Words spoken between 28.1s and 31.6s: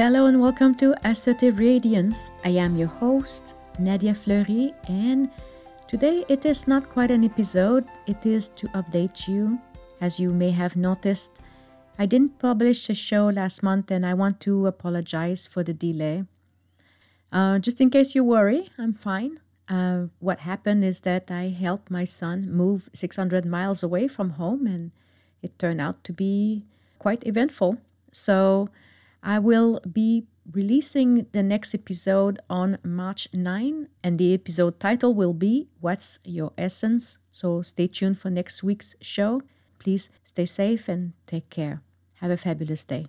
So, I will be releasing the